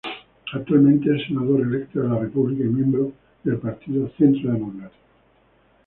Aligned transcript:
Actualmente 0.51 1.15
es 1.15 1.27
senador 1.27 1.61
electo 1.61 2.01
de 2.01 2.07
la 2.09 2.17
República 2.17 2.63
y 2.63 2.69
miembro 2.69 3.11
del 3.43 3.59
partido 3.59 4.09
Centro 4.17 4.51
Democrático. 4.51 4.97